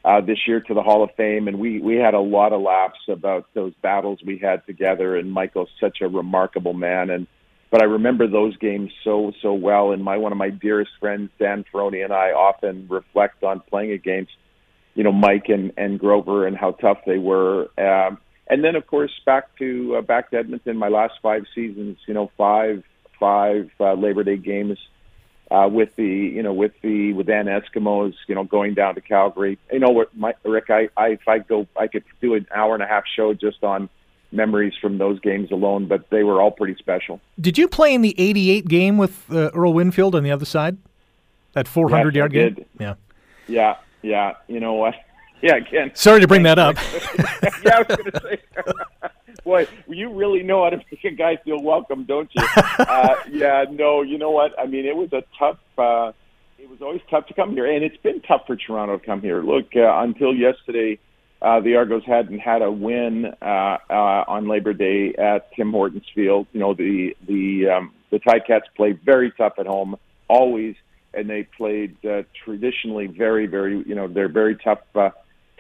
[0.03, 2.61] uh, this year to the Hall of Fame, and we we had a lot of
[2.61, 5.15] laughs about those battles we had together.
[5.15, 7.27] And Michael's such a remarkable man, and
[7.69, 9.91] but I remember those games so so well.
[9.91, 13.91] And my one of my dearest friends, Dan Ferrone, and I often reflect on playing
[13.91, 14.31] against,
[14.95, 17.69] you know, Mike and and Grover and how tough they were.
[17.77, 20.77] Um, and then of course back to uh, back to Edmonton.
[20.77, 22.83] My last five seasons, you know, five
[23.19, 24.77] five uh, Labor Day games.
[25.51, 29.01] Uh, with the you know with the with Dan Eskimos you know going down to
[29.01, 32.47] Calgary you know what my Rick I, I if I go I could do an
[32.55, 33.89] hour and a half show just on
[34.31, 37.19] memories from those games alone, but they were all pretty special.
[37.39, 40.77] Did you play in the 88 game with uh, Earl Winfield on the other side?
[41.53, 42.65] That 400 yes, yard game?
[42.79, 42.93] Yeah.
[43.47, 44.33] Yeah, yeah.
[44.47, 44.95] You know what?
[45.43, 45.89] Yeah, again.
[45.95, 46.75] Sorry to bring that up.
[47.65, 48.37] yeah, I was going to say.
[49.43, 52.45] Boy, you really know how to make a guy feel welcome, don't you?
[52.79, 54.57] Uh, yeah, no, you know what?
[54.59, 55.59] I mean, it was a tough.
[55.77, 56.11] Uh,
[56.57, 59.21] it was always tough to come here, and it's been tough for Toronto to come
[59.21, 59.41] here.
[59.41, 60.99] Look, uh, until yesterday,
[61.41, 66.05] uh, the Argos hadn't had a win uh, uh, on Labor Day at Tim Hortons
[66.13, 66.47] Field.
[66.53, 69.95] You know, the the um, the Ticats play very tough at home
[70.27, 70.75] always,
[71.13, 75.11] and they played uh, traditionally very very you know they're very tough uh,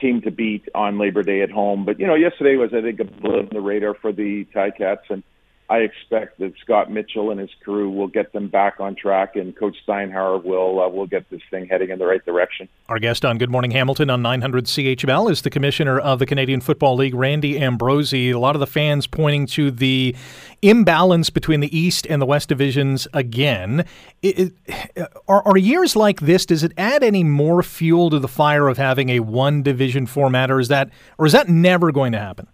[0.01, 1.85] team to beat on Labor Day at home.
[1.85, 5.09] But you know, yesterday was I think a blip in the radar for the Ticats,
[5.09, 5.23] and
[5.71, 9.55] I expect that Scott Mitchell and his crew will get them back on track, and
[9.55, 12.67] Coach Steinhauer will uh, will get this thing heading in the right direction.
[12.89, 16.59] Our guest on Good Morning Hamilton on 900 CHML is the commissioner of the Canadian
[16.59, 18.31] Football League, Randy Ambrosie.
[18.31, 20.13] A lot of the fans pointing to the
[20.61, 23.85] imbalance between the East and the West divisions again.
[24.21, 26.45] It, it, are, are years like this?
[26.45, 30.51] Does it add any more fuel to the fire of having a one division format,
[30.51, 32.49] or is that or is that never going to happen?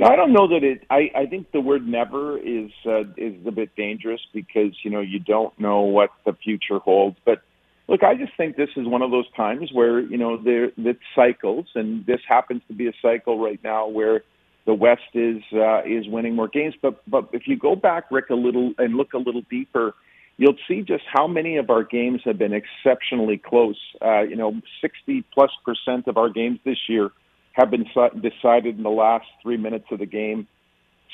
[0.00, 0.84] I don't know that it.
[0.88, 5.00] I, I think the word "never" is uh, is a bit dangerous because you know
[5.00, 7.18] you don't know what the future holds.
[7.26, 7.42] But
[7.88, 10.96] look, I just think this is one of those times where you know there that
[11.14, 14.22] cycles, and this happens to be a cycle right now where
[14.64, 16.74] the West is uh, is winning more games.
[16.80, 19.94] But but if you go back, Rick, a little and look a little deeper,
[20.38, 23.78] you'll see just how many of our games have been exceptionally close.
[24.00, 27.10] Uh, you know, 60 plus percent of our games this year
[27.52, 27.84] have been
[28.20, 30.46] decided in the last three minutes of the game.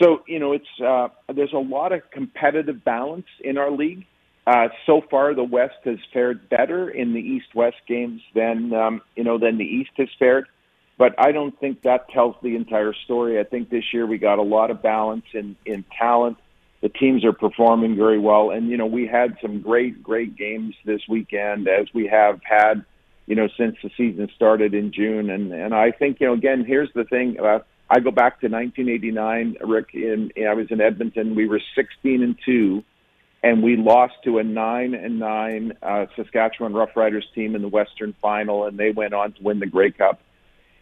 [0.01, 4.07] So, you know, it's uh, there's a lot of competitive balance in our league.
[4.47, 9.25] Uh, so far, the West has fared better in the East-West games than um, you
[9.25, 10.47] know than the East has fared.
[10.97, 13.39] But I don't think that tells the entire story.
[13.39, 16.39] I think this year we got a lot of balance in in talent
[16.81, 18.51] the teams are performing very well.
[18.51, 22.85] And, you know, we had some great, great games this weekend as we have had,
[23.29, 25.31] you know, since the season started in June.
[25.31, 27.37] And, and I think, you know, again, here's the thing.
[27.39, 27.61] Uh,
[27.91, 31.35] I go back to 1989, Rick, in, I was in Edmonton.
[31.35, 32.83] We were 16 and 2
[33.41, 38.15] and we lost to a 9 and 9 uh, Saskatchewan Roughriders team in the Western
[38.21, 40.21] Final and they went on to win the Grey Cup.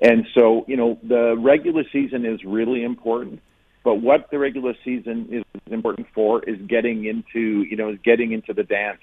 [0.01, 3.43] And so, you know, the regular season is really important
[3.87, 8.33] but what the regular season is important for is getting into, you know, is getting
[8.33, 8.99] into the dance.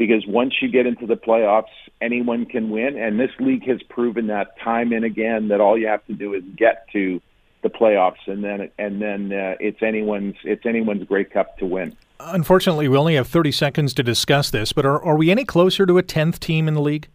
[0.00, 1.64] Because once you get into the playoffs,
[2.00, 5.88] anyone can win, and this league has proven that time and again that all you
[5.88, 7.20] have to do is get to
[7.60, 11.94] the playoffs, and then and then uh, it's anyone's it's anyone's Grey Cup to win.
[12.18, 15.84] Unfortunately, we only have 30 seconds to discuss this, but are, are we any closer
[15.84, 17.06] to a 10th team in the league?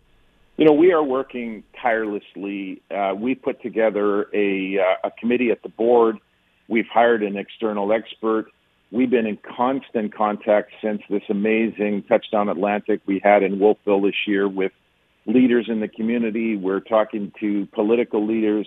[0.57, 2.83] You know, we are working tirelessly.
[2.91, 6.19] Uh, we put together a, uh, a committee at the board
[6.67, 8.51] We've hired an external expert.
[8.95, 14.15] We've been in constant contact since this amazing Touchdown Atlantic we had in Wolfville this
[14.25, 14.71] year with
[15.25, 16.55] leaders in the community.
[16.55, 18.65] We're talking to political leaders.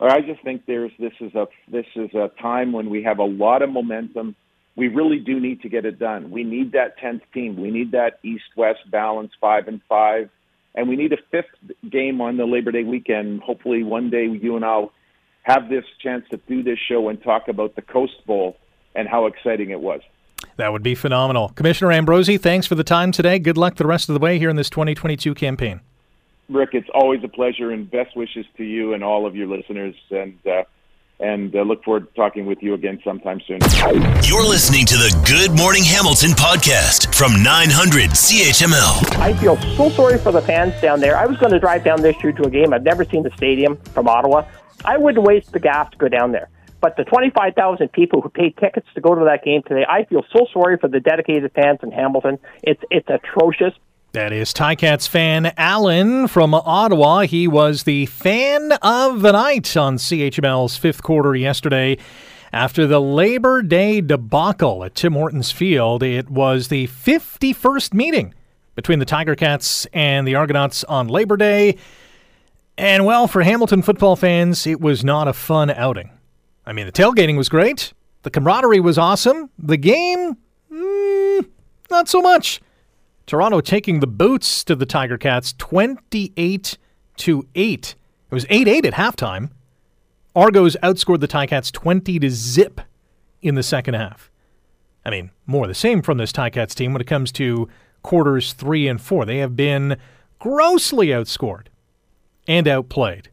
[0.00, 3.24] I just think there's this is a this is a time when we have a
[3.24, 4.36] lot of momentum.
[4.74, 6.30] We really do need to get it done.
[6.30, 7.60] We need that tenth team.
[7.60, 10.30] We need that East-West balance, five and five,
[10.74, 13.42] and we need a fifth game on the Labor Day weekend.
[13.42, 14.92] Hopefully, one day you and I'll
[15.42, 18.56] have this chance to do this show and talk about the Coast Bowl
[18.94, 20.00] and how exciting it was.
[20.56, 21.50] That would be phenomenal.
[21.50, 23.38] Commissioner Ambrosie, thanks for the time today.
[23.38, 25.80] Good luck the rest of the way here in this 2022 campaign.
[26.48, 29.94] Rick, it's always a pleasure, and best wishes to you and all of your listeners.
[30.10, 30.64] And uh,
[31.20, 33.58] and uh, look forward to talking with you again sometime soon.
[34.22, 39.18] You're listening to the Good Morning Hamilton podcast from 900 CHML.
[39.18, 41.16] I feel so sorry for the fans down there.
[41.16, 42.72] I was going to drive down this year to a game.
[42.72, 44.44] I've never seen the stadium from Ottawa.
[44.84, 46.48] I wouldn't waste the gas to go down there.
[46.80, 50.22] But the 25,000 people who paid tickets to go to that game today, I feel
[50.32, 52.38] so sorry for the dedicated fans in Hamilton.
[52.62, 53.74] It's it's atrocious.
[54.12, 57.20] That is Ticats fan Alan from Ottawa.
[57.20, 61.98] He was the fan of the night on CHML's fifth quarter yesterday.
[62.50, 68.34] After the Labor Day debacle at Tim Hortons Field, it was the 51st meeting
[68.74, 71.76] between the Tiger Cats and the Argonauts on Labor Day.
[72.78, 76.10] And well, for Hamilton football fans, it was not a fun outing.
[76.68, 80.36] I mean, the tailgating was great, the camaraderie was awesome, the game,
[80.70, 81.48] mm,
[81.90, 82.60] not so much.
[83.24, 86.76] Toronto taking the boots to the Tiger Cats 28
[87.16, 87.94] to 8.
[88.30, 89.50] It was 8 8 at halftime.
[90.36, 92.82] Argos outscored the Ticats 20 to zip
[93.40, 94.30] in the second half.
[95.06, 97.66] I mean, more the same from this Ticats team when it comes to
[98.02, 99.24] quarters three and four.
[99.24, 99.96] They have been
[100.38, 101.68] grossly outscored
[102.46, 103.30] and outplayed.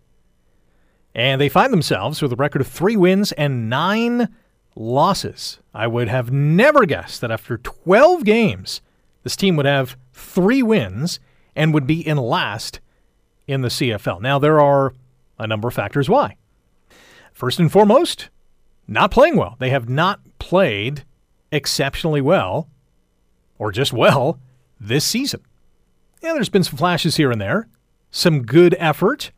[1.16, 4.36] And they find themselves with a record of three wins and nine
[4.76, 5.60] losses.
[5.74, 8.82] I would have never guessed that after 12 games,
[9.24, 11.20] this team would have three wins
[11.56, 12.82] and would be in last
[13.48, 14.22] in the CFL.
[14.22, 14.94] Now, there are
[15.40, 16.36] a number of factors why.
[17.32, 18.30] First and foremost,
[18.88, 19.56] not playing well.
[19.60, 21.06] They have not played
[21.52, 22.68] exceptionally well,
[23.58, 24.40] or just well,
[24.80, 25.42] this season.
[26.22, 27.68] Yeah, there's been some flashes here and there
[28.12, 29.32] some good effort,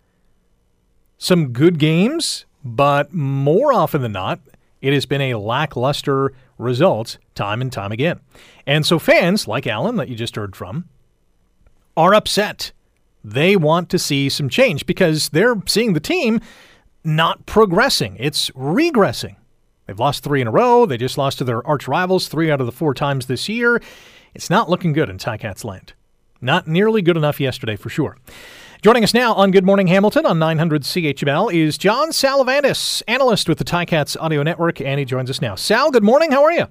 [1.17, 4.39] some good games, but more often than not,
[4.81, 8.19] it has been a lackluster result time and time again.
[8.65, 10.87] And so fans like Alan that you just heard from
[11.95, 12.71] are upset.
[13.23, 16.39] They want to see some change because they're seeing the team
[17.03, 18.17] not progressing.
[18.19, 19.35] It's regressing.
[19.85, 20.85] They've lost three in a row.
[20.85, 23.81] They just lost to their arch rivals three out of the four times this year.
[24.35, 25.93] It's not looking good in Ticats land.
[26.41, 28.17] Not nearly good enough yesterday for sure.
[28.83, 33.57] Joining us now on Good Morning Hamilton on 900 CHML is John Salavantis, analyst with
[33.57, 35.55] the Ticats Audio Network, and he joins us now.
[35.55, 36.31] Sal, good morning.
[36.31, 36.67] How are you?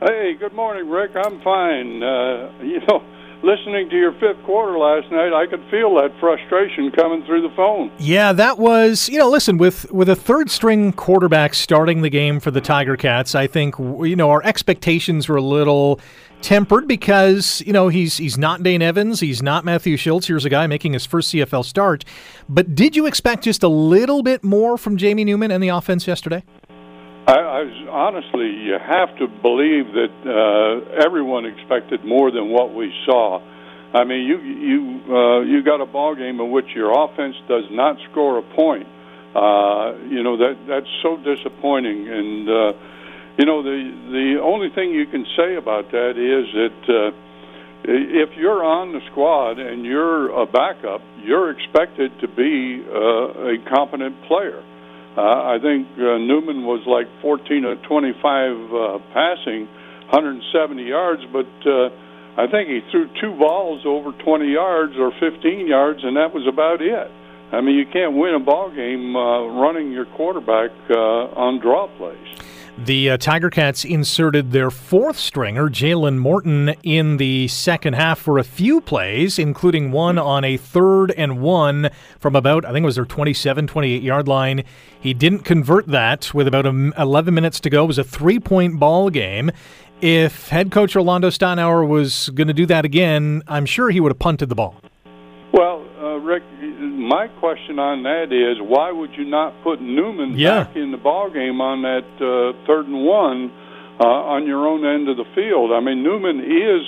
[0.00, 1.12] Hey, good morning, Rick.
[1.14, 2.02] I'm fine.
[2.02, 3.04] Uh, you know,
[3.44, 7.54] listening to your fifth quarter last night, I could feel that frustration coming through the
[7.54, 7.92] phone.
[8.00, 12.40] Yeah, that was, you know, listen, with with a third string quarterback starting the game
[12.40, 16.00] for the Tiger Cats, I think you know, our expectations were a little
[16.44, 20.26] tempered because you know he's he's not Dane Evans, he's not Matthew Shiltz.
[20.26, 22.04] Here's a guy making his first CFL start.
[22.48, 26.06] But did you expect just a little bit more from Jamie Newman and the offense
[26.06, 26.44] yesterday?
[27.26, 32.92] I, I honestly, you have to believe that uh, everyone expected more than what we
[33.06, 33.40] saw.
[33.94, 37.64] I mean, you you uh, you got a ball game in which your offense does
[37.70, 38.86] not score a point.
[39.34, 42.72] Uh, you know that that's so disappointing, and uh,
[43.38, 43.78] you know the
[44.10, 47.10] the only thing you can say about that is that uh,
[47.84, 53.56] if you're on the squad and you're a backup, you're expected to be uh, a
[53.68, 54.62] competent player.
[55.16, 59.68] Uh, I think uh, Newman was like 14 of 25 uh, passing,
[60.10, 61.90] 170 yards, but uh,
[62.40, 66.46] I think he threw two balls over 20 yards or 15 yards, and that was
[66.48, 67.10] about it.
[67.52, 72.43] I mean, you can't win a ball game uh, running your quarterback on draw plays.
[72.78, 78.36] The uh, Tiger Cats inserted their fourth stringer, Jalen Morton, in the second half for
[78.36, 82.86] a few plays, including one on a third and one from about, I think it
[82.86, 84.64] was their 27, 28 yard line.
[85.00, 87.84] He didn't convert that with about 11 minutes to go.
[87.84, 89.52] It was a three point ball game.
[90.00, 94.10] If head coach Orlando Steinauer was going to do that again, I'm sure he would
[94.10, 94.80] have punted the ball.
[95.52, 95.83] Well,
[96.24, 96.42] Rick,
[96.80, 100.64] my question on that is why would you not put Newman Yeah.
[100.64, 103.52] back in the ball game on that uh, third and one
[104.00, 105.70] uh, on your own end of the field?
[105.72, 106.82] I mean, Newman is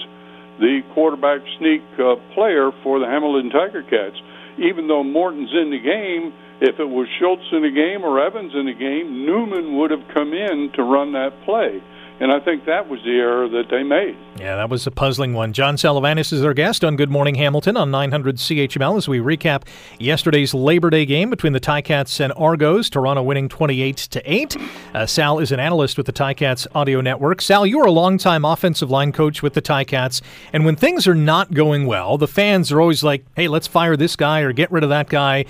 [0.59, 4.17] the quarterback sneak uh, player for the Hamilton Tiger Cats.
[4.59, 6.33] Even though Morton's in the game,
[6.63, 10.09] if it was Shiltz in the game or Evans in the game, Newman would have
[10.15, 11.83] come in to run that play.
[12.19, 14.17] And I think that was the error that they made.
[14.39, 15.53] Yeah, that was a puzzling one.
[15.53, 19.65] John Salavantis is our guest on Good Morning Hamilton on 900 CHML as we recap
[19.99, 22.89] yesterday's Labor Day game between the Ticats and Argos.
[22.89, 24.57] Toronto winning 28 to 8.
[24.95, 27.43] Uh, Sal is an analyst with the Ticats Audio Network.
[27.43, 30.23] Sal, you are a longtime offensive line coach with the Ticats,
[30.55, 33.95] and when things are not going well, the fans are always like, "Hey, let's fire
[33.95, 35.45] this guy or get rid of that guy."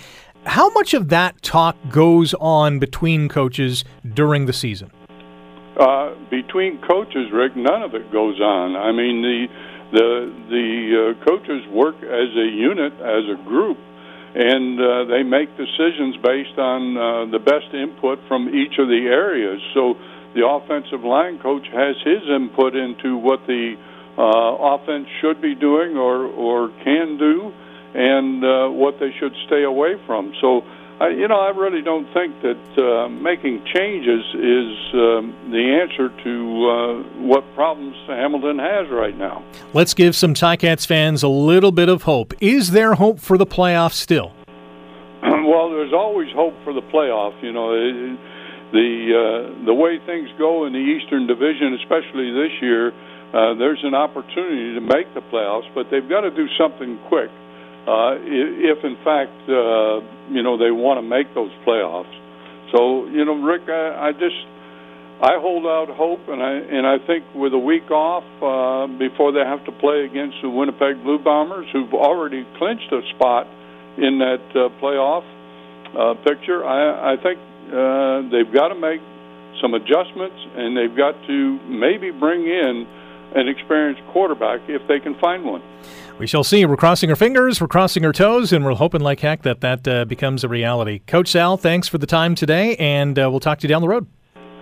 [0.47, 4.91] How much of that talk goes on between coaches during the season?
[5.77, 8.77] Uh, between coaches, Rick, none of it goes on.
[8.77, 9.47] I mean, the
[9.93, 10.09] the
[10.49, 13.77] the uh, coaches work as a unit, as a group,
[14.35, 19.05] and uh, they make decisions based on uh, the best input from each of the
[19.05, 19.61] areas.
[19.74, 20.01] So
[20.35, 23.77] the offensive line coach has his input into what the
[24.16, 24.22] uh,
[24.81, 27.53] offense should be doing or or can do,
[27.93, 30.33] and uh, what they should stay away from.
[30.41, 30.64] So.
[30.99, 36.09] I, you know, I really don't think that uh, making changes is um, the answer
[36.24, 36.34] to
[36.70, 39.44] uh, what problems Hamilton has right now.
[39.74, 42.32] Let's give some Ticats fans a little bit of hope.
[42.40, 44.32] Is there hope for the playoffs still?
[45.22, 47.42] well, there's always hope for the playoff.
[47.42, 48.18] You know, it,
[48.72, 52.88] the uh, the way things go in the Eastern Division, especially this year,
[53.36, 57.28] uh, there's an opportunity to make the playoffs, but they've got to do something quick.
[57.87, 62.11] Uh, if in fact uh, you know they want to make those playoffs.
[62.72, 64.43] So you know, Rick, I, I just
[65.22, 69.32] I hold out hope, and I and I think with a week off uh, before
[69.32, 73.47] they have to play against the Winnipeg Blue Bombers, who've already clinched a spot
[73.97, 75.24] in that uh, playoff
[75.97, 77.39] uh, picture, I, I think
[77.72, 79.01] uh, they've got to make
[79.62, 82.87] some adjustments, and they've got to maybe bring in
[83.34, 85.62] an experienced quarterback if they can find one.
[86.19, 86.64] We shall see.
[86.64, 89.87] We're crossing our fingers, we're crossing our toes, and we're hoping like heck that that
[89.87, 91.01] uh, becomes a reality.
[91.01, 93.89] Coach Sal, thanks for the time today, and uh, we'll talk to you down the
[93.89, 94.07] road.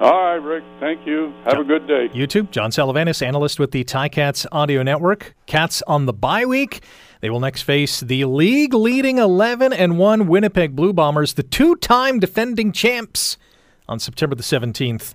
[0.01, 0.65] All right, Rick.
[0.81, 1.33] Thank you.
[1.45, 2.11] Have a good day.
[2.13, 2.43] You too.
[2.45, 5.37] John Salavantis, analyst with the Ticats Audio Network.
[5.47, 6.83] Cats on the bye week.
[7.21, 11.77] They will next face the league leading 11 and 1 Winnipeg Blue Bombers, the two
[11.77, 13.39] time defending champs,
[13.89, 15.15] on September the 17th